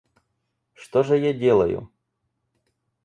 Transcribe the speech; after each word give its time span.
Что 0.73 1.03
же 1.03 1.19
я 1.19 1.31
делаю? 1.31 1.91